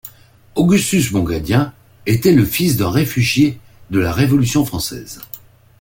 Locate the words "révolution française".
4.11-5.21